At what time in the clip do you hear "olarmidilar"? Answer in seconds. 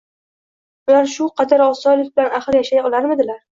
2.91-3.43